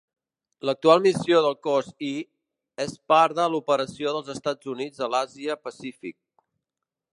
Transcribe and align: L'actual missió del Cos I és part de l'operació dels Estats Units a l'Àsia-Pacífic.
L'actual 0.67 1.01
missió 1.03 1.41
del 1.47 1.57
Cos 1.67 1.91
I 2.07 2.09
és 2.87 2.97
part 3.13 3.37
de 3.41 3.47
l'operació 3.55 4.15
dels 4.17 4.33
Estats 4.37 4.73
Units 4.75 5.05
a 5.09 5.13
l'Àsia-Pacífic. 5.17 6.19